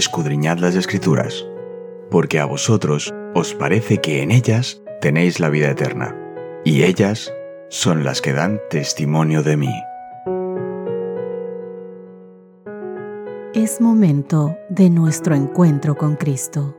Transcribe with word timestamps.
escudriñad 0.00 0.56
las 0.56 0.76
escrituras, 0.76 1.46
porque 2.10 2.40
a 2.40 2.46
vosotros 2.46 3.12
os 3.34 3.54
parece 3.54 3.98
que 3.98 4.22
en 4.22 4.30
ellas 4.30 4.80
tenéis 5.02 5.40
la 5.40 5.50
vida 5.50 5.70
eterna, 5.70 6.16
y 6.64 6.84
ellas 6.84 7.30
son 7.68 8.02
las 8.02 8.22
que 8.22 8.32
dan 8.32 8.60
testimonio 8.70 9.42
de 9.42 9.56
mí. 9.58 9.74
Es 13.52 13.82
momento 13.82 14.56
de 14.70 14.88
nuestro 14.88 15.34
encuentro 15.34 15.94
con 15.94 16.16
Cristo. 16.16 16.76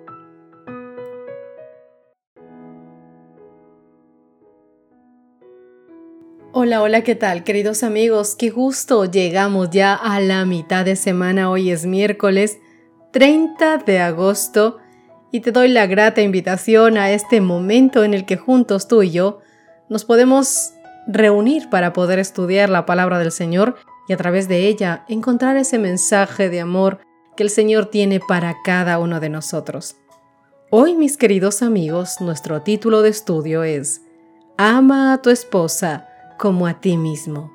Hola, 6.54 6.82
hola, 6.82 7.04
¿qué 7.04 7.14
tal 7.14 7.44
queridos 7.44 7.84
amigos? 7.84 8.36
Qué 8.36 8.50
gusto, 8.50 9.06
llegamos 9.06 9.70
ya 9.70 9.94
a 9.94 10.20
la 10.20 10.44
mitad 10.46 10.86
de 10.86 10.96
semana, 10.96 11.52
hoy 11.52 11.70
es 11.70 11.86
miércoles 11.86 12.58
30 13.12 13.78
de 13.80 14.00
agosto 14.00 14.78
y 15.32 15.42
te 15.42 15.52
doy 15.52 15.68
la 15.70 15.86
grata 15.86 16.22
invitación 16.22 16.98
a 16.98 17.12
este 17.12 17.42
momento 17.42 18.04
en 18.04 18.14
el 18.14 18.26
que 18.26 18.38
juntos 18.38 18.88
tú 18.88 19.04
y 19.04 19.12
yo 19.12 19.40
nos 19.90 20.06
podemos 20.06 20.74
reunir 21.08 21.70
para 21.70 21.94
poder 21.94 22.20
estudiar 22.20 22.70
la 22.70 22.86
palabra 22.86 23.20
del 23.20 23.32
Señor 23.32 23.76
y 24.08 24.14
a 24.14 24.18
través 24.18 24.48
de 24.48 24.68
ella 24.68 25.06
encontrar 25.08 25.58
ese 25.58 25.78
mensaje 25.78 26.50
de 26.50 26.62
amor 26.62 27.00
que 27.36 27.44
el 27.44 27.50
Señor 27.50 27.88
tiene 27.88 28.20
para 28.20 28.56
cada 28.64 29.00
uno 29.00 29.20
de 29.20 29.30
nosotros. 29.30 29.96
Hoy, 30.70 30.96
mis 30.96 31.18
queridos 31.18 31.62
amigos, 31.62 32.22
nuestro 32.22 32.62
título 32.62 33.02
de 33.02 33.10
estudio 33.10 33.64
es 33.64 34.02
Ama 34.58 35.14
a 35.14 35.22
tu 35.22 35.30
esposa 35.30 36.08
como 36.38 36.68
a 36.68 36.80
ti 36.80 36.98
mismo. 36.98 37.52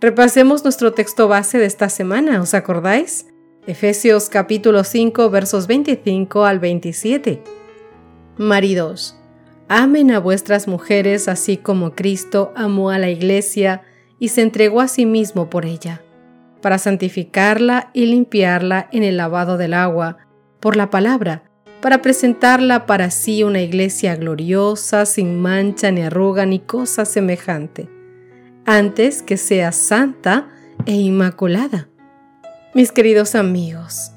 Repasemos 0.00 0.62
nuestro 0.62 0.92
texto 0.92 1.26
base 1.26 1.58
de 1.58 1.66
esta 1.66 1.88
semana, 1.88 2.40
¿os 2.40 2.54
acordáis? 2.54 3.26
Efesios 3.68 4.30
capítulo 4.30 4.82
5 4.82 5.28
versos 5.28 5.66
25 5.66 6.46
al 6.46 6.58
27. 6.58 7.42
Maridos, 8.38 9.20
amen 9.68 10.10
a 10.10 10.20
vuestras 10.20 10.66
mujeres 10.66 11.28
así 11.28 11.58
como 11.58 11.94
Cristo 11.94 12.50
amó 12.56 12.88
a 12.88 12.98
la 12.98 13.10
iglesia 13.10 13.82
y 14.18 14.28
se 14.28 14.40
entregó 14.40 14.80
a 14.80 14.88
sí 14.88 15.04
mismo 15.04 15.50
por 15.50 15.66
ella, 15.66 16.00
para 16.62 16.78
santificarla 16.78 17.90
y 17.92 18.06
limpiarla 18.06 18.88
en 18.90 19.02
el 19.02 19.18
lavado 19.18 19.58
del 19.58 19.74
agua, 19.74 20.16
por 20.60 20.74
la 20.74 20.88
palabra, 20.88 21.42
para 21.82 22.00
presentarla 22.00 22.86
para 22.86 23.10
sí 23.10 23.42
una 23.42 23.60
iglesia 23.60 24.16
gloriosa, 24.16 25.04
sin 25.04 25.38
mancha 25.42 25.90
ni 25.90 26.00
arruga 26.00 26.46
ni 26.46 26.58
cosa 26.58 27.04
semejante, 27.04 27.86
antes 28.64 29.22
que 29.22 29.36
sea 29.36 29.72
santa 29.72 30.48
e 30.86 30.94
inmaculada. 30.94 31.90
Mis 32.78 32.92
queridos 32.92 33.34
amigos, 33.34 34.12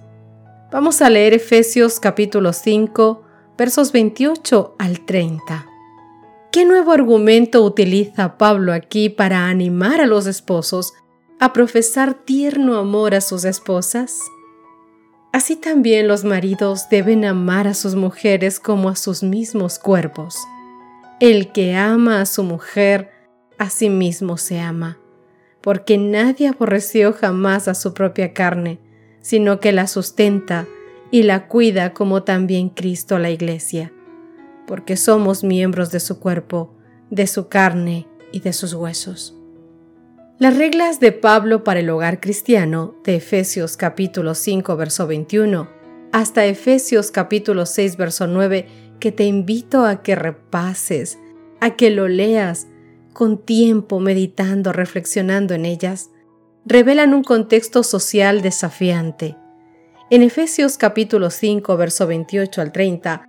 vamos 0.71 1.01
a 1.01 1.09
leer 1.09 1.33
Efesios 1.33 1.99
capítulo 1.99 2.53
5, 2.53 3.23
versos 3.57 3.91
28 3.91 4.75
al 4.77 5.03
30. 5.03 5.65
¿Qué 6.51 6.63
nuevo 6.63 6.91
argumento 6.91 7.63
utiliza 7.65 8.37
Pablo 8.37 8.71
aquí 8.71 9.09
para 9.09 9.47
animar 9.47 9.99
a 9.99 10.05
los 10.05 10.27
esposos 10.27 10.93
a 11.39 11.53
profesar 11.53 12.13
tierno 12.13 12.77
amor 12.77 13.15
a 13.15 13.21
sus 13.21 13.45
esposas? 13.45 14.19
Así 15.33 15.55
también 15.55 16.07
los 16.07 16.23
maridos 16.23 16.87
deben 16.87 17.25
amar 17.25 17.67
a 17.67 17.73
sus 17.73 17.95
mujeres 17.95 18.59
como 18.59 18.89
a 18.89 18.95
sus 18.95 19.23
mismos 19.23 19.79
cuerpos. 19.79 20.37
El 21.19 21.51
que 21.51 21.75
ama 21.75 22.21
a 22.21 22.27
su 22.27 22.43
mujer, 22.43 23.09
a 23.57 23.71
sí 23.71 23.89
mismo 23.89 24.37
se 24.37 24.59
ama, 24.59 25.00
porque 25.61 25.97
nadie 25.97 26.47
aborreció 26.47 27.13
jamás 27.13 27.67
a 27.67 27.75
su 27.75 27.93
propia 27.93 28.33
carne, 28.33 28.79
sino 29.21 29.59
que 29.59 29.71
la 29.71 29.87
sustenta 29.87 30.67
y 31.11 31.23
la 31.23 31.47
cuida 31.47 31.93
como 31.93 32.23
también 32.23 32.69
Cristo 32.69 33.19
la 33.19 33.29
iglesia, 33.29 33.91
porque 34.65 34.97
somos 34.97 35.43
miembros 35.43 35.91
de 35.91 35.99
su 35.99 36.19
cuerpo, 36.19 36.73
de 37.09 37.27
su 37.27 37.47
carne 37.47 38.07
y 38.31 38.39
de 38.39 38.53
sus 38.53 38.73
huesos. 38.73 39.37
Las 40.39 40.57
reglas 40.57 40.99
de 40.99 41.11
Pablo 41.11 41.63
para 41.63 41.81
el 41.81 41.89
hogar 41.91 42.19
cristiano, 42.19 42.95
de 43.03 43.17
Efesios 43.17 43.77
capítulo 43.77 44.33
5, 44.33 44.75
verso 44.75 45.05
21, 45.05 45.69
hasta 46.11 46.45
Efesios 46.45 47.11
capítulo 47.11 47.67
6, 47.67 47.95
verso 47.97 48.25
9, 48.25 48.65
que 48.99 49.11
te 49.11 49.25
invito 49.25 49.85
a 49.85 50.01
que 50.01 50.15
repases, 50.15 51.19
a 51.59 51.75
que 51.75 51.91
lo 51.91 52.07
leas 52.07 52.67
con 53.13 53.37
tiempo, 53.37 53.99
meditando, 53.99 54.71
reflexionando 54.71 55.53
en 55.53 55.65
ellas, 55.65 56.09
revelan 56.65 57.13
un 57.13 57.23
contexto 57.23 57.83
social 57.83 58.41
desafiante. 58.41 59.37
En 60.09 60.23
Efesios 60.23 60.77
capítulo 60.77 61.29
5, 61.29 61.77
verso 61.77 62.07
28 62.07 62.61
al 62.61 62.71
30, 62.71 63.25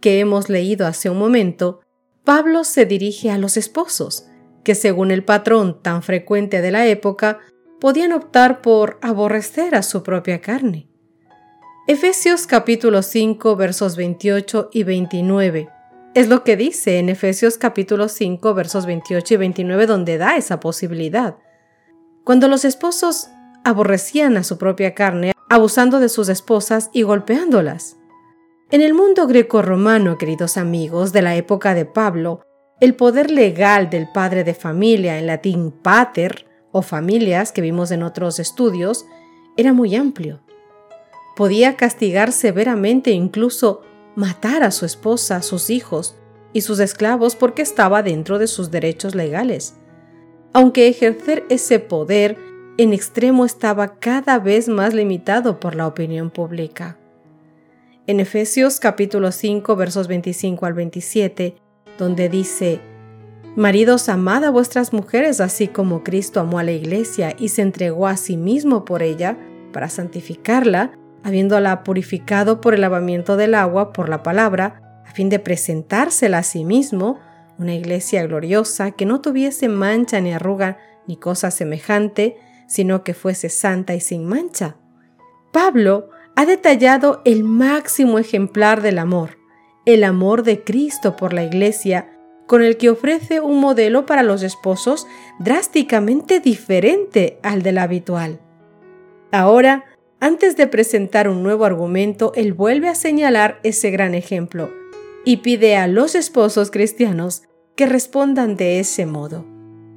que 0.00 0.20
hemos 0.20 0.48
leído 0.48 0.86
hace 0.86 1.10
un 1.10 1.18
momento, 1.18 1.80
Pablo 2.24 2.64
se 2.64 2.86
dirige 2.86 3.30
a 3.30 3.38
los 3.38 3.56
esposos, 3.56 4.26
que 4.64 4.74
según 4.74 5.10
el 5.10 5.24
patrón 5.24 5.80
tan 5.82 6.02
frecuente 6.02 6.60
de 6.60 6.70
la 6.70 6.86
época, 6.86 7.38
podían 7.80 8.12
optar 8.12 8.62
por 8.62 8.98
aborrecer 9.02 9.74
a 9.74 9.82
su 9.82 10.02
propia 10.02 10.40
carne. 10.40 10.88
Efesios 11.86 12.46
capítulo 12.46 13.02
5 13.02 13.54
versos 13.54 13.96
28 13.96 14.70
y 14.72 14.82
29 14.82 15.75
es 16.16 16.28
lo 16.28 16.44
que 16.44 16.56
dice 16.56 16.98
en 16.98 17.10
Efesios 17.10 17.58
capítulo 17.58 18.08
5 18.08 18.54
versos 18.54 18.86
28 18.86 19.34
y 19.34 19.36
29 19.36 19.86
donde 19.86 20.16
da 20.16 20.38
esa 20.38 20.60
posibilidad. 20.60 21.36
Cuando 22.24 22.48
los 22.48 22.64
esposos 22.64 23.28
aborrecían 23.64 24.38
a 24.38 24.42
su 24.42 24.56
propia 24.56 24.94
carne, 24.94 25.32
abusando 25.50 26.00
de 26.00 26.08
sus 26.08 26.30
esposas 26.30 26.88
y 26.94 27.02
golpeándolas. 27.02 27.98
En 28.70 28.80
el 28.80 28.94
mundo 28.94 29.26
greco-romano, 29.26 30.16
queridos 30.16 30.56
amigos, 30.56 31.12
de 31.12 31.20
la 31.20 31.36
época 31.36 31.74
de 31.74 31.84
Pablo, 31.84 32.40
el 32.80 32.94
poder 32.94 33.30
legal 33.30 33.90
del 33.90 34.08
padre 34.10 34.42
de 34.42 34.54
familia, 34.54 35.18
en 35.18 35.26
latín 35.26 35.70
pater, 35.70 36.46
o 36.72 36.80
familias 36.80 37.52
que 37.52 37.60
vimos 37.60 37.90
en 37.90 38.02
otros 38.02 38.38
estudios, 38.38 39.04
era 39.58 39.74
muy 39.74 39.94
amplio. 39.94 40.40
Podía 41.36 41.76
castigar 41.76 42.32
severamente 42.32 43.10
incluso 43.10 43.82
matar 44.16 44.64
a 44.64 44.72
su 44.72 44.84
esposa, 44.84 45.42
sus 45.42 45.70
hijos 45.70 46.16
y 46.52 46.62
sus 46.62 46.80
esclavos 46.80 47.36
porque 47.36 47.62
estaba 47.62 48.02
dentro 48.02 48.38
de 48.38 48.48
sus 48.48 48.70
derechos 48.70 49.14
legales. 49.14 49.76
Aunque 50.52 50.88
ejercer 50.88 51.44
ese 51.50 51.78
poder 51.78 52.38
en 52.78 52.92
extremo 52.92 53.44
estaba 53.44 53.98
cada 53.98 54.38
vez 54.38 54.68
más 54.68 54.94
limitado 54.94 55.60
por 55.60 55.74
la 55.74 55.86
opinión 55.86 56.30
pública. 56.30 56.98
En 58.06 58.20
Efesios 58.20 58.80
capítulo 58.80 59.32
5 59.32 59.76
versos 59.76 60.08
25 60.08 60.66
al 60.66 60.74
27, 60.74 61.56
donde 61.98 62.28
dice, 62.28 62.80
Maridos, 63.56 64.08
amad 64.08 64.44
a 64.44 64.50
vuestras 64.50 64.92
mujeres 64.92 65.40
así 65.40 65.68
como 65.68 66.04
Cristo 66.04 66.40
amó 66.40 66.58
a 66.58 66.62
la 66.64 66.72
iglesia 66.72 67.34
y 67.38 67.48
se 67.48 67.62
entregó 67.62 68.06
a 68.06 68.16
sí 68.16 68.36
mismo 68.36 68.84
por 68.84 69.02
ella, 69.02 69.38
para 69.72 69.88
santificarla, 69.88 70.92
habiéndola 71.26 71.82
purificado 71.82 72.60
por 72.60 72.72
el 72.72 72.82
lavamiento 72.82 73.36
del 73.36 73.56
agua 73.56 73.92
por 73.92 74.08
la 74.08 74.22
palabra, 74.22 75.02
a 75.04 75.10
fin 75.10 75.28
de 75.28 75.40
presentársela 75.40 76.38
a 76.38 76.42
sí 76.44 76.64
mismo, 76.64 77.18
una 77.58 77.74
iglesia 77.74 78.24
gloriosa 78.24 78.92
que 78.92 79.06
no 79.06 79.20
tuviese 79.20 79.68
mancha 79.68 80.20
ni 80.20 80.32
arruga 80.32 80.78
ni 81.08 81.16
cosa 81.16 81.50
semejante, 81.50 82.36
sino 82.68 83.02
que 83.02 83.12
fuese 83.12 83.48
santa 83.48 83.96
y 83.96 84.00
sin 84.00 84.24
mancha. 84.24 84.76
Pablo 85.52 86.10
ha 86.36 86.46
detallado 86.46 87.22
el 87.24 87.42
máximo 87.42 88.20
ejemplar 88.20 88.80
del 88.80 88.96
amor, 88.96 89.36
el 89.84 90.04
amor 90.04 90.44
de 90.44 90.62
Cristo 90.62 91.16
por 91.16 91.32
la 91.32 91.42
Iglesia, 91.42 92.08
con 92.46 92.62
el 92.62 92.76
que 92.76 92.88
ofrece 92.88 93.40
un 93.40 93.58
modelo 93.58 94.06
para 94.06 94.22
los 94.22 94.44
esposos 94.44 95.08
drásticamente 95.40 96.38
diferente 96.38 97.40
al 97.42 97.62
del 97.62 97.78
habitual. 97.78 98.38
Ahora, 99.32 99.86
antes 100.26 100.56
de 100.56 100.66
presentar 100.66 101.28
un 101.28 101.44
nuevo 101.44 101.64
argumento, 101.64 102.32
él 102.34 102.52
vuelve 102.52 102.88
a 102.88 102.96
señalar 102.96 103.60
ese 103.62 103.92
gran 103.92 104.12
ejemplo 104.12 104.72
y 105.24 105.36
pide 105.36 105.76
a 105.76 105.86
los 105.86 106.16
esposos 106.16 106.72
cristianos 106.72 107.44
que 107.76 107.86
respondan 107.86 108.56
de 108.56 108.80
ese 108.80 109.06
modo, 109.06 109.46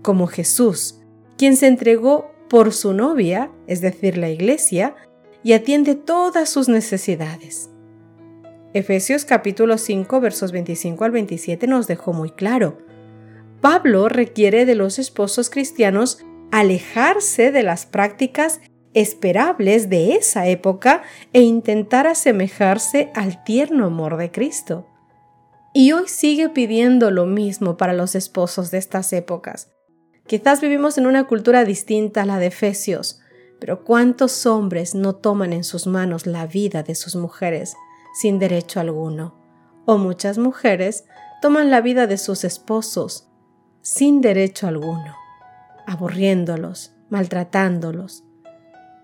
como 0.03 0.27
Jesús, 0.27 0.99
quien 1.35 1.55
se 1.55 1.65
entregó 1.65 2.31
por 2.47 2.73
su 2.73 2.93
novia, 2.93 3.49
es 3.65 3.81
decir, 3.81 4.19
la 4.19 4.29
iglesia, 4.29 4.93
y 5.41 5.53
atiende 5.53 5.95
todas 5.95 6.47
sus 6.47 6.69
necesidades. 6.69 7.71
Efesios 8.75 9.25
capítulo 9.25 9.79
5 9.79 10.19
versos 10.19 10.51
25 10.51 11.05
al 11.05 11.11
27 11.11 11.65
nos 11.65 11.87
dejó 11.87 12.13
muy 12.13 12.29
claro. 12.29 12.77
Pablo 13.61 14.09
requiere 14.09 14.67
de 14.67 14.75
los 14.75 14.99
esposos 14.99 15.49
cristianos 15.49 16.23
alejarse 16.51 17.51
de 17.51 17.63
las 17.63 17.87
prácticas 17.87 18.61
esperables 18.93 19.89
de 19.89 20.15
esa 20.15 20.47
época 20.47 21.03
e 21.33 21.41
intentar 21.41 22.07
asemejarse 22.07 23.11
al 23.15 23.43
tierno 23.43 23.85
amor 23.85 24.17
de 24.17 24.31
Cristo. 24.31 24.87
Y 25.73 25.91
hoy 25.91 26.07
sigue 26.07 26.49
pidiendo 26.49 27.11
lo 27.11 27.25
mismo 27.25 27.77
para 27.77 27.93
los 27.93 28.15
esposos 28.15 28.71
de 28.71 28.79
estas 28.79 29.13
épocas. 29.13 29.71
Quizás 30.25 30.61
vivimos 30.61 30.97
en 30.97 31.07
una 31.07 31.25
cultura 31.27 31.63
distinta 31.63 32.23
a 32.23 32.25
la 32.25 32.39
de 32.39 32.47
Efesios, 32.47 33.21
Pero 33.59 33.83
¿cuántos 33.83 34.45
hombres 34.45 34.95
no 34.95 35.15
toman 35.15 35.51
en 35.51 35.65
sus 35.65 35.85
manos 35.85 36.25
la 36.25 36.47
vida 36.47 36.81
de 36.81 36.95
sus 36.95 37.17
mujeres 37.17 37.75
sin 38.13 38.39
derecho 38.39 38.79
alguno? 38.79 39.35
O 39.85 39.97
muchas 39.97 40.37
mujeres 40.37 41.03
toman 41.41 41.69
la 41.69 41.81
vida 41.81 42.07
de 42.07 42.17
sus 42.17 42.45
esposos 42.45 43.27
sin 43.81 44.21
derecho 44.21 44.67
alguno, 44.67 45.15
aburriéndolos, 45.87 46.93
maltratándolos. 47.09 48.23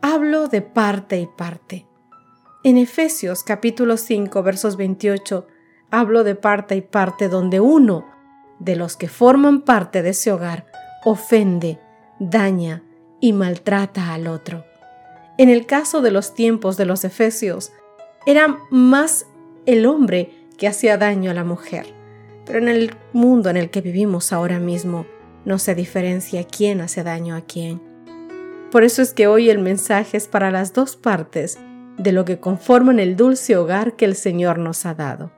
Hablo 0.08 0.48
de 0.50 0.62
parte 0.62 1.20
y 1.20 1.26
parte. 1.26 1.88
En 2.64 2.78
Efesios 2.78 3.44
capítulo 3.44 3.98
5 3.98 4.44
versos 4.44 4.78
28 4.78 5.48
hablo 5.90 6.24
de 6.24 6.36
parte 6.36 6.76
y 6.76 6.82
parte 6.82 7.28
donde 7.28 7.60
uno 7.60 8.06
de 8.60 8.76
los 8.76 8.98
que 8.98 9.08
forman 9.08 9.62
parte 9.62 10.04
de 10.04 10.12
ese 10.12 10.32
hogar 10.32 10.68
ofende, 11.06 11.80
daña 12.20 12.84
y 13.20 13.34
maltrata 13.34 14.14
al 14.14 14.28
otro. 14.28 14.64
En 15.40 15.50
el 15.50 15.66
caso 15.66 16.04
de 16.04 16.12
los 16.12 16.36
tiempos 16.36 16.78
de 16.78 16.86
los 16.86 17.04
Efesios, 17.04 17.72
era 18.28 18.60
más 18.70 19.26
el 19.66 19.88
hombre 19.88 20.30
que 20.60 20.68
hacía 20.68 21.00
daño 21.00 21.32
a 21.32 21.34
la 21.34 21.44
mujer. 21.44 21.88
Pero 22.46 22.60
en 22.60 22.68
el 22.68 22.96
mundo 23.12 23.50
en 23.50 23.58
el 23.58 23.72
que 23.72 23.82
vivimos 23.82 24.32
ahora 24.34 24.60
mismo, 24.60 25.08
no 25.46 25.58
se 25.58 25.74
diferencia 25.74 26.44
quién 26.44 26.80
hace 26.82 27.02
daño 27.02 27.36
a 27.36 27.42
quién. 27.42 27.82
Por 28.72 28.84
eso 28.84 29.02
es 29.02 29.14
que 29.14 29.28
hoy 29.28 29.50
el 29.50 29.60
mensaje 29.60 30.18
es 30.18 30.28
para 30.28 30.52
las 30.52 30.74
dos 30.74 30.96
partes 30.96 31.58
de 31.98 32.12
lo 32.12 32.26
que 32.26 32.40
conforman 32.40 33.00
el 33.00 33.16
dulce 33.16 33.56
hogar 33.56 33.96
que 33.96 34.06
el 34.06 34.16
Señor 34.16 34.60
nos 34.60 34.86
ha 34.86 34.94
dado. 34.94 35.32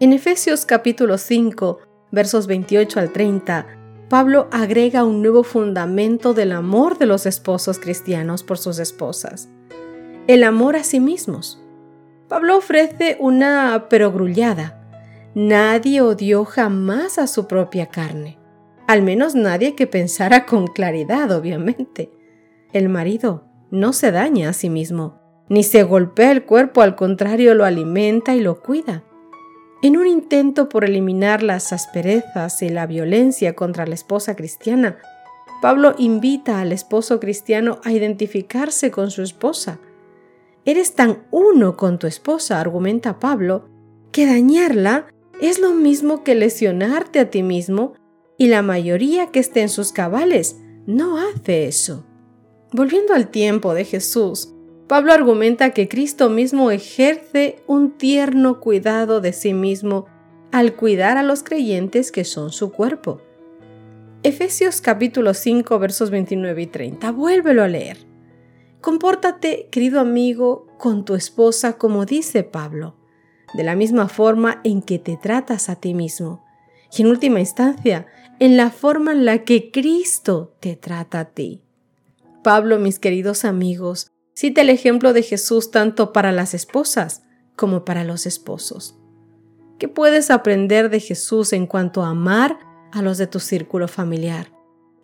En 0.00 0.12
Efesios 0.12 0.66
capítulo 0.66 1.18
5, 1.18 1.78
versos 2.10 2.46
28 2.46 2.98
al 2.98 3.12
30, 3.12 3.66
Pablo 4.08 4.48
agrega 4.50 5.04
un 5.04 5.22
nuevo 5.22 5.44
fundamento 5.44 6.34
del 6.34 6.52
amor 6.52 6.98
de 6.98 7.06
los 7.06 7.24
esposos 7.24 7.78
cristianos 7.78 8.42
por 8.42 8.58
sus 8.58 8.78
esposas, 8.78 9.48
el 10.26 10.44
amor 10.44 10.76
a 10.76 10.84
sí 10.84 11.00
mismos. 11.00 11.62
Pablo 12.28 12.56
ofrece 12.56 13.16
una 13.20 13.86
perogrullada. 13.88 14.78
Nadie 15.34 16.00
odió 16.00 16.44
jamás 16.44 17.18
a 17.18 17.26
su 17.26 17.46
propia 17.46 17.86
carne, 17.86 18.38
al 18.86 19.02
menos 19.02 19.34
nadie 19.34 19.74
que 19.74 19.86
pensara 19.86 20.44
con 20.46 20.66
claridad, 20.66 21.30
obviamente. 21.30 22.10
El 22.72 22.88
marido 22.88 23.44
no 23.70 23.92
se 23.92 24.12
daña 24.12 24.50
a 24.50 24.52
sí 24.52 24.70
mismo, 24.70 25.20
ni 25.48 25.62
se 25.62 25.82
golpea 25.82 26.30
el 26.32 26.44
cuerpo, 26.44 26.80
al 26.82 26.96
contrario 26.96 27.54
lo 27.54 27.64
alimenta 27.64 28.34
y 28.34 28.40
lo 28.40 28.60
cuida. 28.62 29.04
En 29.82 29.96
un 29.96 30.06
intento 30.06 30.68
por 30.68 30.84
eliminar 30.84 31.42
las 31.42 31.72
asperezas 31.72 32.62
y 32.62 32.68
la 32.68 32.86
violencia 32.86 33.54
contra 33.54 33.84
la 33.84 33.94
esposa 33.94 34.36
cristiana, 34.36 34.98
Pablo 35.60 35.94
invita 35.98 36.60
al 36.60 36.72
esposo 36.72 37.20
cristiano 37.20 37.80
a 37.84 37.92
identificarse 37.92 38.90
con 38.90 39.10
su 39.10 39.22
esposa. 39.22 39.78
Eres 40.64 40.94
tan 40.94 41.24
uno 41.30 41.76
con 41.76 41.98
tu 41.98 42.06
esposa, 42.06 42.60
argumenta 42.60 43.18
Pablo, 43.18 43.68
que 44.12 44.26
dañarla 44.26 45.08
es 45.40 45.58
lo 45.58 45.74
mismo 45.74 46.22
que 46.24 46.34
lesionarte 46.34 47.18
a 47.18 47.30
ti 47.30 47.42
mismo 47.42 47.94
y 48.38 48.46
la 48.46 48.62
mayoría 48.62 49.26
que 49.28 49.40
esté 49.40 49.62
en 49.62 49.68
sus 49.68 49.92
cabales 49.92 50.56
no 50.86 51.18
hace 51.18 51.66
eso. 51.66 52.06
Volviendo 52.74 53.12
al 53.12 53.28
tiempo 53.28 53.74
de 53.74 53.84
Jesús, 53.84 54.54
Pablo 54.88 55.12
argumenta 55.12 55.70
que 55.70 55.88
Cristo 55.88 56.30
mismo 56.30 56.70
ejerce 56.70 57.62
un 57.66 57.98
tierno 57.98 58.60
cuidado 58.60 59.20
de 59.20 59.34
sí 59.34 59.52
mismo 59.52 60.06
al 60.52 60.74
cuidar 60.74 61.18
a 61.18 61.22
los 61.22 61.42
creyentes 61.42 62.10
que 62.10 62.24
son 62.24 62.50
su 62.50 62.72
cuerpo. 62.72 63.20
Efesios 64.22 64.80
capítulo 64.80 65.34
5 65.34 65.78
versos 65.78 66.08
29 66.08 66.62
y 66.62 66.66
30. 66.66 67.12
Vuélvelo 67.12 67.62
a 67.62 67.68
leer. 67.68 67.98
Compórtate, 68.80 69.68
querido 69.70 70.00
amigo, 70.00 70.66
con 70.78 71.04
tu 71.04 71.14
esposa 71.14 71.74
como 71.76 72.06
dice 72.06 72.42
Pablo, 72.42 72.96
de 73.52 73.64
la 73.64 73.76
misma 73.76 74.08
forma 74.08 74.62
en 74.64 74.80
que 74.80 74.98
te 74.98 75.18
tratas 75.18 75.68
a 75.68 75.76
ti 75.76 75.92
mismo, 75.92 76.42
y 76.96 77.02
en 77.02 77.08
última 77.08 77.38
instancia, 77.38 78.06
en 78.38 78.56
la 78.56 78.70
forma 78.70 79.12
en 79.12 79.26
la 79.26 79.44
que 79.44 79.70
Cristo 79.70 80.56
te 80.58 80.74
trata 80.74 81.20
a 81.20 81.24
ti. 81.26 81.61
Pablo, 82.42 82.78
mis 82.78 82.98
queridos 82.98 83.44
amigos, 83.44 84.12
Cita 84.34 84.62
el 84.62 84.70
ejemplo 84.70 85.12
de 85.12 85.22
Jesús 85.22 85.70
tanto 85.70 86.12
para 86.12 86.32
las 86.32 86.54
esposas 86.54 87.22
como 87.54 87.84
para 87.84 88.02
los 88.02 88.26
esposos. 88.26 88.98
¿Qué 89.78 89.88
puedes 89.88 90.30
aprender 90.30 90.88
de 90.88 91.00
Jesús 91.00 91.52
en 91.52 91.66
cuanto 91.66 92.02
a 92.02 92.08
amar 92.08 92.58
a 92.92 93.02
los 93.02 93.18
de 93.18 93.26
tu 93.26 93.40
círculo 93.40 93.88
familiar? 93.88 94.50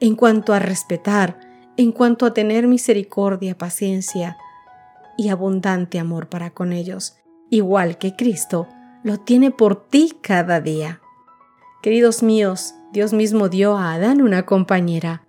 En 0.01 0.15
cuanto 0.15 0.55
a 0.55 0.61
respetar, 0.61 1.41
en 1.77 1.93
cuanto 1.93 2.25
a 2.25 2.33
tener 2.33 2.67
misericordia, 2.67 3.59
paciencia 3.59 4.37
y 5.19 5.29
abundante 5.29 5.99
amor 5.99 6.29
para 6.29 6.51
con 6.51 6.73
ellos, 6.73 7.17
igual 7.51 7.99
que 7.99 8.17
Cristo 8.17 8.67
lo 9.03 9.19
tiene 9.19 9.51
por 9.51 9.89
ti 9.89 10.17
cada 10.23 10.61
día. 10.61 11.01
Queridos 11.83 12.23
míos, 12.23 12.75
Dios 12.93 13.13
mismo 13.13 13.49
dio 13.49 13.77
a 13.77 13.93
Adán 13.93 14.23
una 14.23 14.47
compañera. 14.47 15.28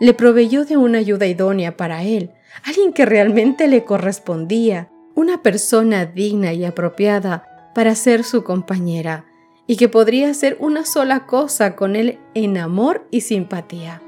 Le 0.00 0.14
proveyó 0.14 0.64
de 0.64 0.78
una 0.78 0.98
ayuda 0.98 1.26
idónea 1.26 1.76
para 1.76 2.02
él, 2.02 2.30
alguien 2.64 2.92
que 2.92 3.04
realmente 3.04 3.68
le 3.68 3.84
correspondía, 3.84 4.88
una 5.14 5.42
persona 5.42 6.06
digna 6.06 6.54
y 6.54 6.64
apropiada 6.64 7.70
para 7.74 7.94
ser 7.94 8.24
su 8.24 8.42
compañera 8.42 9.26
y 9.66 9.76
que 9.76 9.88
podría 9.88 10.30
hacer 10.30 10.56
una 10.58 10.84
sola 10.86 11.26
cosa 11.26 11.76
con 11.76 11.94
él 11.94 12.18
en 12.34 12.56
amor 12.56 13.06
y 13.10 13.20
simpatía. 13.20 14.02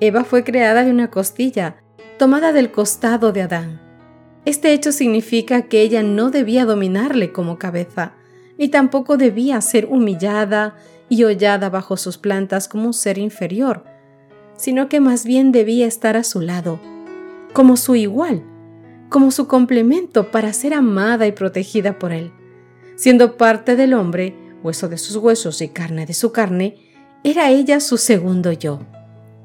Eva 0.00 0.24
fue 0.24 0.44
creada 0.44 0.84
de 0.84 0.90
una 0.90 1.10
costilla, 1.10 1.76
tomada 2.18 2.52
del 2.52 2.70
costado 2.70 3.32
de 3.32 3.42
Adán. 3.42 3.80
Este 4.44 4.72
hecho 4.72 4.92
significa 4.92 5.62
que 5.62 5.80
ella 5.82 6.02
no 6.02 6.30
debía 6.30 6.64
dominarle 6.64 7.32
como 7.32 7.58
cabeza, 7.58 8.12
ni 8.58 8.68
tampoco 8.68 9.16
debía 9.16 9.60
ser 9.60 9.86
humillada 9.86 10.76
y 11.08 11.24
hollada 11.24 11.68
bajo 11.68 11.96
sus 11.96 12.16
plantas 12.16 12.68
como 12.68 12.86
un 12.86 12.94
ser 12.94 13.18
inferior, 13.18 13.84
sino 14.56 14.88
que 14.88 15.00
más 15.00 15.24
bien 15.24 15.52
debía 15.52 15.86
estar 15.86 16.16
a 16.16 16.24
su 16.24 16.40
lado, 16.40 16.80
como 17.52 17.76
su 17.76 17.94
igual, 17.94 18.42
como 19.08 19.30
su 19.30 19.46
complemento 19.46 20.30
para 20.30 20.52
ser 20.52 20.74
amada 20.74 21.26
y 21.26 21.32
protegida 21.32 21.98
por 21.98 22.12
él. 22.12 22.32
Siendo 22.96 23.36
parte 23.36 23.76
del 23.76 23.94
hombre, 23.94 24.34
hueso 24.62 24.88
de 24.88 24.98
sus 24.98 25.16
huesos 25.16 25.60
y 25.62 25.68
carne 25.68 26.06
de 26.06 26.14
su 26.14 26.32
carne, 26.32 26.76
era 27.22 27.50
ella 27.50 27.80
su 27.80 27.98
segundo 27.98 28.52
yo, 28.52 28.80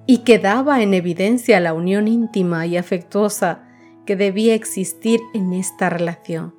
y 0.06 0.20
quedaba 0.20 0.82
en 0.82 0.94
evidencia 0.94 1.60
la 1.60 1.74
unión 1.74 2.08
íntima 2.08 2.66
y 2.66 2.78
afectuosa 2.78 3.68
que 4.06 4.16
debía 4.16 4.56
existir 4.56 5.20
en 5.34 5.54
esta 5.54 5.90
relación, 5.90 6.56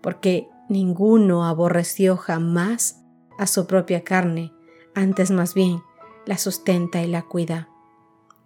porque 0.00 0.48
ninguno 0.68 1.44
aborreció 1.44 2.16
jamás 2.16 3.02
a 3.38 3.46
su 3.46 3.66
propia 3.66 4.02
carne, 4.04 4.52
antes 4.94 5.30
más 5.30 5.54
bien 5.54 5.80
la 6.26 6.38
sustenta 6.38 7.02
y 7.02 7.08
la 7.08 7.22
cuida. 7.22 7.71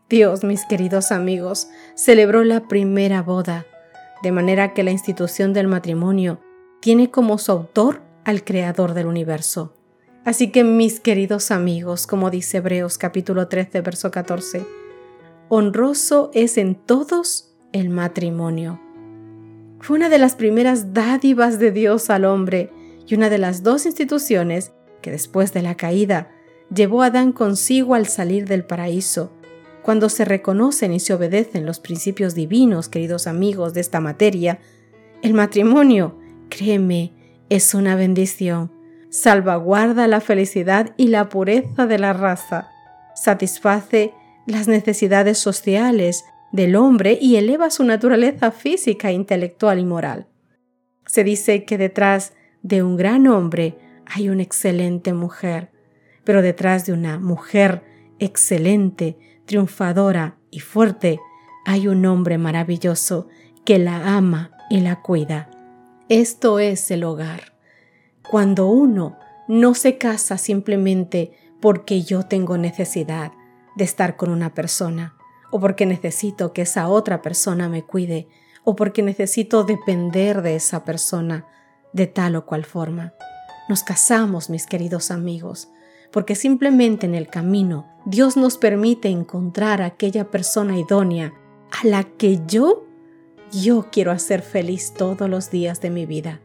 Dios, 0.08 0.44
mis 0.44 0.64
queridos 0.64 1.10
amigos, 1.10 1.66
celebró 1.96 2.44
la 2.44 2.68
primera 2.68 3.22
boda, 3.22 3.66
de 4.22 4.30
manera 4.30 4.72
que 4.72 4.84
la 4.84 4.92
institución 4.92 5.52
del 5.52 5.66
matrimonio 5.66 6.38
tiene 6.80 7.10
como 7.10 7.38
su 7.38 7.50
autor 7.50 8.02
al 8.24 8.44
Creador 8.44 8.94
del 8.94 9.06
universo. 9.06 9.74
Así 10.24 10.52
que, 10.52 10.62
mis 10.62 11.00
queridos 11.00 11.50
amigos, 11.50 12.06
como 12.06 12.30
dice 12.30 12.58
Hebreos 12.58 12.98
capítulo 12.98 13.48
13, 13.48 13.80
verso 13.80 14.12
14, 14.12 14.64
honroso 15.48 16.30
es 16.34 16.56
en 16.56 16.76
todos 16.76 17.52
el 17.72 17.88
matrimonio. 17.88 18.80
Fue 19.80 19.96
una 19.96 20.08
de 20.08 20.18
las 20.18 20.36
primeras 20.36 20.94
dádivas 20.94 21.58
de 21.58 21.72
Dios 21.72 22.10
al 22.10 22.26
hombre 22.26 22.70
y 23.08 23.16
una 23.16 23.28
de 23.28 23.38
las 23.38 23.64
dos 23.64 23.86
instituciones 23.86 24.70
que 25.02 25.10
después 25.10 25.52
de 25.52 25.62
la 25.62 25.76
caída 25.76 26.30
llevó 26.72 27.02
a 27.02 27.06
Adán 27.06 27.32
consigo 27.32 27.94
al 27.94 28.06
salir 28.06 28.46
del 28.46 28.64
paraíso 28.64 29.32
cuando 29.86 30.08
se 30.08 30.24
reconocen 30.24 30.92
y 30.92 30.98
se 30.98 31.14
obedecen 31.14 31.64
los 31.64 31.78
principios 31.78 32.34
divinos, 32.34 32.88
queridos 32.88 33.28
amigos, 33.28 33.72
de 33.72 33.80
esta 33.80 34.00
materia, 34.00 34.58
el 35.22 35.32
matrimonio, 35.32 36.18
créeme, 36.48 37.12
es 37.50 37.72
una 37.72 37.94
bendición. 37.94 38.72
Salvaguarda 39.10 40.08
la 40.08 40.20
felicidad 40.20 40.92
y 40.96 41.06
la 41.06 41.28
pureza 41.28 41.86
de 41.86 42.00
la 42.00 42.12
raza, 42.12 42.68
satisface 43.14 44.12
las 44.44 44.66
necesidades 44.66 45.38
sociales 45.38 46.24
del 46.50 46.74
hombre 46.74 47.16
y 47.20 47.36
eleva 47.36 47.70
su 47.70 47.84
naturaleza 47.84 48.50
física, 48.50 49.12
intelectual 49.12 49.78
y 49.78 49.84
moral. 49.84 50.26
Se 51.06 51.22
dice 51.22 51.64
que 51.64 51.78
detrás 51.78 52.32
de 52.60 52.82
un 52.82 52.96
gran 52.96 53.28
hombre 53.28 53.78
hay 54.04 54.30
una 54.30 54.42
excelente 54.42 55.12
mujer, 55.12 55.70
pero 56.24 56.42
detrás 56.42 56.86
de 56.86 56.92
una 56.92 57.20
mujer 57.20 57.84
excelente 58.18 59.16
triunfadora 59.46 60.36
y 60.50 60.60
fuerte, 60.60 61.18
hay 61.64 61.88
un 61.88 62.04
hombre 62.06 62.38
maravilloso 62.38 63.28
que 63.64 63.78
la 63.78 64.16
ama 64.16 64.50
y 64.68 64.80
la 64.80 65.02
cuida. 65.02 65.50
Esto 66.08 66.58
es 66.58 66.90
el 66.90 67.04
hogar. 67.04 67.54
Cuando 68.28 68.66
uno 68.66 69.18
no 69.48 69.74
se 69.74 69.98
casa 69.98 70.38
simplemente 70.38 71.32
porque 71.60 72.02
yo 72.02 72.24
tengo 72.24 72.58
necesidad 72.58 73.32
de 73.76 73.84
estar 73.84 74.16
con 74.16 74.30
una 74.30 74.54
persona 74.54 75.16
o 75.50 75.60
porque 75.60 75.86
necesito 75.86 76.52
que 76.52 76.62
esa 76.62 76.88
otra 76.88 77.22
persona 77.22 77.68
me 77.68 77.82
cuide, 77.82 78.28
o 78.64 78.74
porque 78.74 79.02
necesito 79.02 79.62
depender 79.62 80.42
de 80.42 80.56
esa 80.56 80.84
persona 80.84 81.46
de 81.92 82.06
tal 82.06 82.34
o 82.36 82.46
cual 82.46 82.64
forma. 82.64 83.14
Nos 83.68 83.84
casamos, 83.84 84.50
mis 84.50 84.66
queridos 84.66 85.10
amigos, 85.10 85.68
porque 86.16 86.34
simplemente 86.34 87.04
en 87.04 87.14
el 87.14 87.28
camino 87.28 87.86
Dios 88.06 88.38
nos 88.38 88.56
permite 88.56 89.10
encontrar 89.10 89.82
a 89.82 89.84
aquella 89.84 90.30
persona 90.30 90.78
idónea 90.78 91.34
a 91.70 91.86
la 91.86 92.04
que 92.04 92.40
yo, 92.46 92.86
yo 93.52 93.88
quiero 93.92 94.12
hacer 94.12 94.40
feliz 94.40 94.94
todos 94.94 95.28
los 95.28 95.50
días 95.50 95.82
de 95.82 95.90
mi 95.90 96.06
vida. 96.06 96.40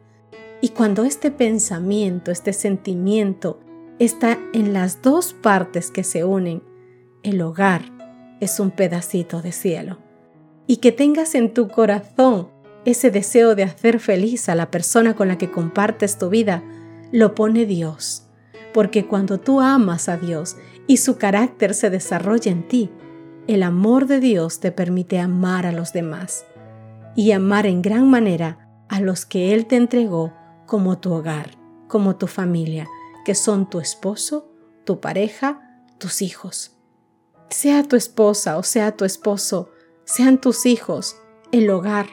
Y 0.59 0.71
cuando 0.71 1.05
este 1.05 1.31
pensamiento, 1.31 2.31
este 2.31 2.51
sentimiento 2.51 3.61
está 3.97 4.37
en 4.51 4.73
las 4.73 5.01
dos 5.01 5.31
partes 5.31 5.89
que 5.89 6.03
se 6.03 6.25
unen, 6.25 6.61
el 7.23 7.41
hogar 7.41 7.83
es 8.41 8.59
un 8.59 8.71
pedacito 8.71 9.41
de 9.41 9.53
cielo 9.53 9.99
y 10.67 10.77
que 10.81 10.91
tengas 10.91 11.33
en 11.33 11.53
tu 11.53 11.69
corazón 11.69 12.49
ese 12.83 13.09
deseo 13.09 13.55
de 13.55 13.63
hacer 13.63 14.01
feliz 14.01 14.49
a 14.49 14.55
la 14.55 14.69
persona 14.69 15.15
con 15.15 15.29
la 15.29 15.37
que 15.37 15.49
compartes 15.49 16.17
tu 16.17 16.27
vida, 16.27 16.61
lo 17.13 17.35
pone 17.35 17.65
Dios. 17.65 18.27
Porque 18.73 19.05
cuando 19.05 19.39
tú 19.39 19.61
amas 19.61 20.09
a 20.09 20.17
Dios 20.17 20.57
y 20.87 20.97
su 20.97 21.17
carácter 21.17 21.73
se 21.73 21.89
desarrolla 21.89 22.51
en 22.51 22.67
ti, 22.67 22.89
el 23.47 23.63
amor 23.63 24.07
de 24.07 24.19
Dios 24.19 24.59
te 24.59 24.71
permite 24.71 25.19
amar 25.19 25.65
a 25.65 25.71
los 25.71 25.93
demás 25.93 26.45
y 27.15 27.31
amar 27.31 27.65
en 27.65 27.81
gran 27.81 28.09
manera 28.09 28.69
a 28.87 29.01
los 29.01 29.25
que 29.25 29.53
Él 29.53 29.65
te 29.65 29.75
entregó 29.75 30.33
como 30.65 30.99
tu 30.99 31.13
hogar, 31.13 31.57
como 31.87 32.15
tu 32.15 32.27
familia, 32.27 32.87
que 33.25 33.35
son 33.35 33.69
tu 33.69 33.79
esposo, 33.79 34.51
tu 34.85 34.99
pareja, 34.99 35.83
tus 35.97 36.21
hijos. 36.21 36.77
Sea 37.49 37.83
tu 37.83 37.95
esposa 37.95 38.57
o 38.57 38.63
sea 38.63 38.95
tu 38.95 39.05
esposo, 39.05 39.71
sean 40.05 40.39
tus 40.39 40.65
hijos, 40.65 41.17
el 41.51 41.69
hogar 41.69 42.07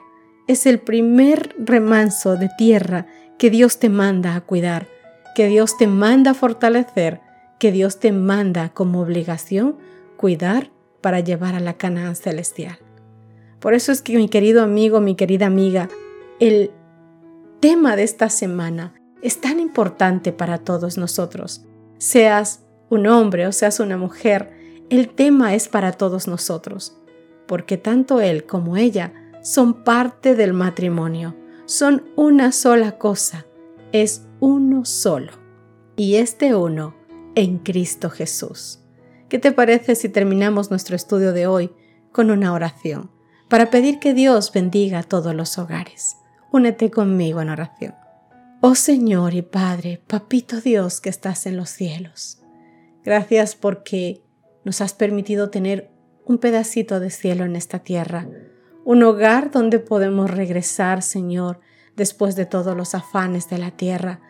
es 0.49 0.67
el 0.67 0.81
primer 0.81 1.55
remanso 1.59 2.37
de 2.37 2.49
tierra 2.57 3.07
que 3.39 3.51
Dios 3.51 3.79
te 3.79 3.89
manda 3.89 4.35
a 4.35 4.41
cuidar, 4.41 4.89
que 5.35 5.49
Dios 5.49 5.77
te 5.77 5.87
manda 5.87 6.35
fortalecer, 6.35 7.21
que 7.59 7.73
Dios 7.73 7.99
te 7.99 8.13
manda 8.13 8.71
como 8.71 9.01
obligación 9.01 9.77
cuidar 10.17 10.71
para 11.01 11.21
llevar 11.21 11.55
a 11.55 11.61
la 11.61 11.75
Canaán 11.75 12.17
celestial. 12.17 12.79
Por 13.61 13.75
eso 13.75 13.93
es 13.93 14.03
que 14.03 14.17
mi 14.17 14.29
querido 14.29 14.63
amigo, 14.63 15.01
mi 15.01 15.15
querida 15.15 15.47
amiga, 15.47 15.89
el 16.41 16.71
tema 17.61 17.97
de 17.97 18.05
esta 18.05 18.31
semana 18.31 18.95
es 19.23 19.41
tan 19.41 19.61
importante 19.61 20.33
para 20.33 20.59
todos 20.59 20.97
nosotros. 20.97 21.65
Seas 21.99 22.65
un 22.89 23.07
hombre 23.07 23.47
o 23.47 23.53
seas 23.53 23.81
una 23.81 23.97
mujer, 23.97 24.53
el 24.91 25.09
tema 25.09 25.55
es 25.55 25.69
para 25.69 25.93
todos 25.93 26.29
nosotros 26.29 26.99
porque 27.49 27.79
tanto 27.79 28.21
él 28.21 28.45
como 28.45 28.77
ella 28.77 29.13
son 29.43 29.83
parte 29.83 30.37
del 30.37 30.53
matrimonio, 30.53 31.35
son 31.65 32.05
una 32.15 32.53
sola 32.53 32.99
cosa, 32.99 33.47
es 33.93 34.27
uno 34.41 34.85
solo. 34.85 35.33
Y 35.97 36.17
este 36.17 36.55
uno 36.55 36.95
en 37.35 37.59
Cristo 37.59 38.11
Jesús. 38.11 38.81
¿Qué 39.29 39.39
te 39.39 39.53
parece 39.53 39.95
si 39.95 40.09
terminamos 40.09 40.71
nuestro 40.71 40.97
estudio 40.97 41.33
de 41.33 41.47
hoy 41.47 41.71
con 42.13 42.31
una 42.31 42.53
oración 42.53 43.11
para 43.49 43.71
pedir 43.71 43.99
que 43.99 44.15
Dios 44.15 44.53
bendiga 44.53 45.01
a 45.01 45.03
todos 45.03 45.35
los 45.35 45.59
hogares? 45.59 46.17
Únete 46.51 46.91
conmigo 46.91 47.41
en 47.41 47.51
oración. 47.51 47.95
Oh 48.61 48.75
Señor 48.75 49.35
y 49.35 49.43
Padre, 49.43 50.03
Papito 50.07 50.61
Dios 50.61 51.01
que 51.01 51.11
estás 51.11 51.47
en 51.47 51.57
los 51.57 51.71
cielos, 51.71 52.41
gracias 53.05 53.55
porque 53.55 54.25
nos 54.65 54.81
has 54.81 54.95
permitido 54.95 55.49
tener 55.51 55.91
un 56.25 56.39
pedacito 56.39 56.99
de 56.99 57.11
cielo 57.11 57.45
en 57.45 57.55
esta 57.55 57.79
tierra, 57.79 58.29
un 58.85 59.03
hogar 59.05 59.53
donde 59.53 59.79
podemos 59.79 60.31
regresar, 60.31 61.03
Señor, 61.03 61.61
después 61.99 62.37
de 62.37 62.47
todos 62.47 62.75
los 62.75 62.95
afanes 62.95 63.51
de 63.51 63.59
la 63.59 63.73
tierra, 63.73 64.21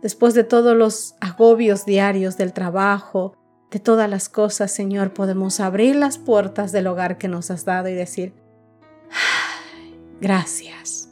después 0.00 0.32
de 0.32 0.44
todos 0.44 0.76
los 0.76 1.16
agobios 1.20 1.84
diarios 1.84 2.38
del 2.38 2.52
trabajo, 2.52 3.34
de 3.70 3.80
todas 3.80 4.08
las 4.08 4.28
cosas, 4.28 4.70
Señor, 4.70 5.12
podemos 5.12 5.58
abrir 5.58 5.96
las 5.96 6.18
puertas 6.18 6.70
del 6.70 6.86
hogar 6.86 7.18
que 7.18 7.28
nos 7.28 7.50
has 7.50 7.64
dado 7.64 7.88
y 7.88 7.94
decir, 7.94 8.32
gracias. 10.20 11.10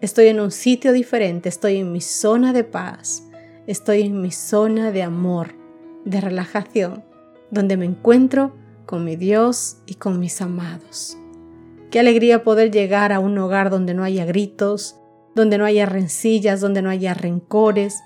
Estoy 0.00 0.28
en 0.28 0.40
un 0.40 0.52
sitio 0.52 0.92
diferente, 0.92 1.48
estoy 1.48 1.78
en 1.78 1.92
mi 1.92 2.00
zona 2.00 2.52
de 2.52 2.64
paz, 2.64 3.24
estoy 3.66 4.02
en 4.02 4.22
mi 4.22 4.30
zona 4.30 4.92
de 4.92 5.02
amor, 5.02 5.56
de 6.04 6.20
relajación, 6.20 7.04
donde 7.50 7.76
me 7.76 7.86
encuentro 7.86 8.56
con 8.86 9.04
mi 9.04 9.16
Dios 9.16 9.78
y 9.84 9.96
con 9.96 10.20
mis 10.20 10.40
amados. 10.40 11.18
Qué 11.90 11.98
alegría 11.98 12.44
poder 12.44 12.70
llegar 12.70 13.12
a 13.12 13.18
un 13.18 13.36
hogar 13.36 13.68
donde 13.68 13.94
no 13.94 14.04
haya 14.04 14.24
gritos, 14.24 14.99
donde 15.34 15.58
no 15.58 15.64
haya 15.64 15.86
rencillas, 15.86 16.60
donde 16.60 16.82
no 16.82 16.90
haya 16.90 17.14
rencores, 17.14 18.00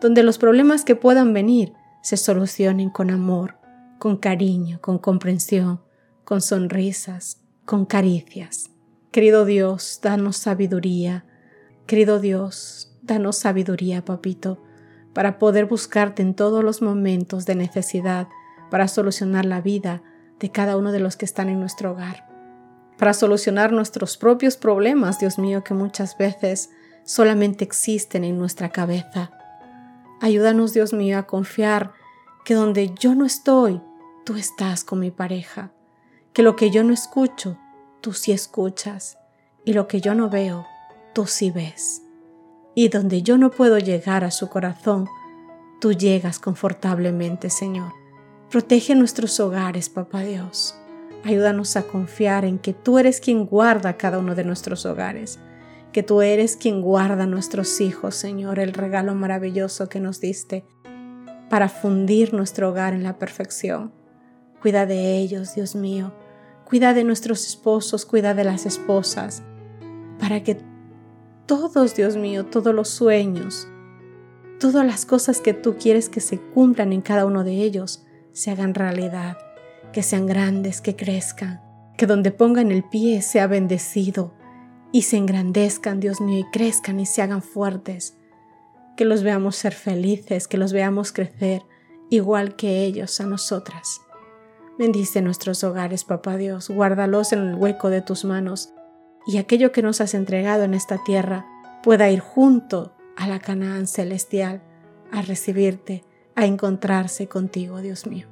donde 0.00 0.22
los 0.22 0.38
problemas 0.38 0.84
que 0.84 0.96
puedan 0.96 1.32
venir 1.32 1.72
se 2.02 2.16
solucionen 2.16 2.90
con 2.90 3.10
amor, 3.10 3.56
con 3.98 4.16
cariño, 4.16 4.80
con 4.80 4.98
comprensión, 4.98 5.80
con 6.24 6.40
sonrisas, 6.40 7.40
con 7.64 7.86
caricias. 7.86 8.70
Querido 9.12 9.44
Dios, 9.44 10.00
danos 10.02 10.38
sabiduría. 10.38 11.24
Querido 11.86 12.18
Dios, 12.18 12.96
danos 13.02 13.36
sabiduría, 13.36 14.04
papito, 14.04 14.62
para 15.12 15.38
poder 15.38 15.66
buscarte 15.66 16.22
en 16.22 16.34
todos 16.34 16.64
los 16.64 16.80
momentos 16.80 17.44
de 17.44 17.54
necesidad, 17.54 18.28
para 18.70 18.88
solucionar 18.88 19.44
la 19.44 19.60
vida 19.60 20.02
de 20.40 20.50
cada 20.50 20.76
uno 20.76 20.92
de 20.92 21.00
los 21.00 21.16
que 21.16 21.24
están 21.24 21.48
en 21.48 21.60
nuestro 21.60 21.92
hogar, 21.92 22.26
para 22.98 23.14
solucionar 23.14 23.72
nuestros 23.72 24.16
propios 24.16 24.56
problemas, 24.56 25.18
Dios 25.18 25.38
mío, 25.38 25.64
que 25.64 25.74
muchas 25.74 26.16
veces 26.16 26.70
solamente 27.04 27.64
existen 27.64 28.24
en 28.24 28.38
nuestra 28.38 28.70
cabeza. 28.70 29.30
Ayúdanos, 30.20 30.72
Dios 30.72 30.92
mío, 30.92 31.18
a 31.18 31.26
confiar 31.26 31.92
que 32.44 32.54
donde 32.54 32.94
yo 32.94 33.14
no 33.14 33.24
estoy, 33.24 33.80
tú 34.24 34.36
estás 34.36 34.84
con 34.84 35.00
mi 35.00 35.10
pareja, 35.10 35.72
que 36.32 36.42
lo 36.42 36.56
que 36.56 36.70
yo 36.70 36.84
no 36.84 36.92
escucho, 36.92 37.58
tú 38.00 38.12
sí 38.12 38.32
escuchas, 38.32 39.18
y 39.64 39.72
lo 39.72 39.86
que 39.86 40.00
yo 40.00 40.14
no 40.14 40.28
veo, 40.28 40.66
tú 41.12 41.26
sí 41.26 41.50
ves. 41.50 42.02
Y 42.74 42.88
donde 42.88 43.22
yo 43.22 43.38
no 43.38 43.50
puedo 43.50 43.78
llegar 43.78 44.24
a 44.24 44.30
su 44.30 44.48
corazón, 44.48 45.08
tú 45.80 45.92
llegas 45.92 46.38
confortablemente, 46.38 47.50
Señor. 47.50 47.92
Protege 48.50 48.94
nuestros 48.94 49.38
hogares, 49.40 49.88
Papá 49.88 50.20
Dios. 50.20 50.74
Ayúdanos 51.24 51.76
a 51.76 51.84
confiar 51.84 52.44
en 52.44 52.58
que 52.58 52.72
tú 52.72 52.98
eres 52.98 53.20
quien 53.20 53.46
guarda 53.46 53.96
cada 53.96 54.18
uno 54.18 54.34
de 54.34 54.44
nuestros 54.44 54.86
hogares, 54.86 55.38
que 55.92 56.02
tú 56.02 56.22
eres 56.22 56.56
quien 56.56 56.82
guarda 56.82 57.26
nuestros 57.26 57.80
hijos, 57.80 58.16
Señor, 58.16 58.58
el 58.58 58.72
regalo 58.72 59.14
maravilloso 59.14 59.88
que 59.88 60.00
nos 60.00 60.20
diste 60.20 60.64
para 61.48 61.68
fundir 61.68 62.32
nuestro 62.32 62.70
hogar 62.70 62.94
en 62.94 63.02
la 63.02 63.18
perfección. 63.18 63.92
Cuida 64.60 64.86
de 64.86 65.18
ellos, 65.18 65.54
Dios 65.54 65.74
mío. 65.74 66.12
Cuida 66.64 66.94
de 66.94 67.04
nuestros 67.04 67.46
esposos, 67.46 68.06
cuida 68.06 68.32
de 68.34 68.44
las 68.44 68.64
esposas, 68.64 69.42
para 70.18 70.42
que 70.42 70.56
todos, 71.46 71.94
Dios 71.94 72.16
mío, 72.16 72.46
todos 72.46 72.74
los 72.74 72.88
sueños, 72.88 73.68
todas 74.58 74.86
las 74.86 75.04
cosas 75.04 75.40
que 75.40 75.52
tú 75.52 75.76
quieres 75.76 76.08
que 76.08 76.20
se 76.20 76.40
cumplan 76.40 76.92
en 76.92 77.02
cada 77.02 77.26
uno 77.26 77.44
de 77.44 77.52
ellos, 77.52 78.06
se 78.32 78.50
hagan 78.50 78.74
realidad, 78.74 79.36
que 79.92 80.02
sean 80.02 80.26
grandes, 80.26 80.80
que 80.80 80.96
crezcan, 80.96 81.60
que 81.96 82.06
donde 82.06 82.32
pongan 82.32 82.72
el 82.72 82.82
pie 82.82 83.22
sea 83.22 83.46
bendecido 83.46 84.34
y 84.90 85.02
se 85.02 85.16
engrandezcan, 85.16 86.00
Dios 86.00 86.20
mío, 86.20 86.40
y 86.40 86.50
crezcan 86.50 87.00
y 87.00 87.06
se 87.06 87.22
hagan 87.22 87.42
fuertes, 87.42 88.16
que 88.96 89.04
los 89.04 89.22
veamos 89.22 89.56
ser 89.56 89.72
felices, 89.72 90.48
que 90.48 90.58
los 90.58 90.72
veamos 90.72 91.12
crecer 91.12 91.62
igual 92.10 92.56
que 92.56 92.84
ellos 92.84 93.20
a 93.20 93.26
nosotras. 93.26 94.00
Bendice 94.78 95.22
nuestros 95.22 95.64
hogares, 95.64 96.04
Papá 96.04 96.36
Dios, 96.36 96.68
guárdalos 96.68 97.32
en 97.32 97.40
el 97.40 97.54
hueco 97.54 97.90
de 97.90 98.02
tus 98.02 98.24
manos 98.24 98.72
y 99.26 99.38
aquello 99.38 99.72
que 99.72 99.82
nos 99.82 100.00
has 100.00 100.14
entregado 100.14 100.64
en 100.64 100.74
esta 100.74 101.02
tierra 101.04 101.46
pueda 101.82 102.10
ir 102.10 102.20
junto 102.20 102.94
a 103.16 103.28
la 103.28 103.38
Canaán 103.38 103.86
celestial 103.86 104.62
a 105.10 105.22
recibirte 105.22 106.04
a 106.34 106.46
encontrarse 106.46 107.28
contigo, 107.28 107.80
Dios 107.80 108.06
mío. 108.06 108.26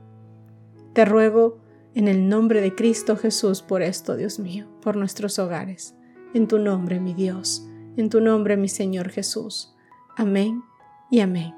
Te 0.93 1.05
ruego 1.05 1.59
en 1.95 2.09
el 2.09 2.29
nombre 2.29 2.61
de 2.61 2.75
Cristo 2.75 3.17
Jesús 3.17 3.63
por 3.63 3.83
esto, 3.83 4.17
Dios 4.17 4.39
mío, 4.39 4.67
por 4.83 4.97
nuestros 4.97 5.39
hogares. 5.39 5.95
En 6.35 6.47
tu 6.47 6.59
nombre, 6.59 7.01
mi 7.01 7.15
Dios, 7.15 7.67
en 7.97 8.11
tu 8.11 8.21
nombre, 8.21 8.57
mi 8.57 8.69
Señor 8.69 9.11
Jesús. 9.11 9.75
Amén 10.17 10.63
y 11.11 11.21
amén. 11.21 11.55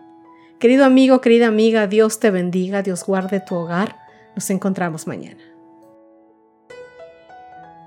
Querido 0.59 0.85
amigo, 0.85 1.21
querida 1.21 1.49
amiga, 1.49 1.87
Dios 1.87 2.21
te 2.21 2.31
bendiga, 2.31 2.83
Dios 2.83 3.05
guarde 3.05 3.41
tu 3.41 3.55
hogar. 3.57 3.99
Nos 4.35 4.49
encontramos 4.51 5.07
mañana. 5.07 5.43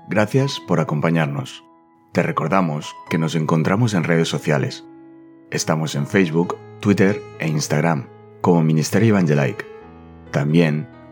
Gracias 0.08 0.60
por 0.68 0.80
acompañarnos. 0.80 1.64
Te 2.12 2.22
recordamos 2.22 2.94
que 3.10 3.18
nos 3.18 3.34
encontramos 3.34 3.94
en 3.94 4.04
redes 4.04 4.28
sociales. 4.28 4.84
Estamos 5.50 5.94
en 5.94 6.06
Facebook, 6.06 6.56
Twitter 6.80 7.20
e 7.38 7.48
Instagram 7.48 8.06
como 8.40 8.62
Ministerio 8.62 9.08
Evangelike. 9.08 9.66
También 10.30 10.88